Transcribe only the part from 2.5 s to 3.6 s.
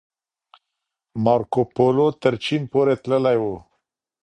پورې تللی و.